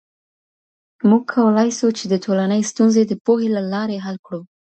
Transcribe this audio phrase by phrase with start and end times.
[1.09, 4.41] موږ کولای سو چې د ټولنې ستونزې د پوهې له لارې حل کړو.